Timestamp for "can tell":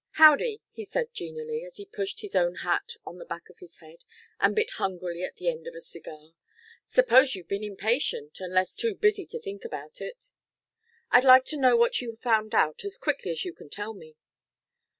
13.53-13.93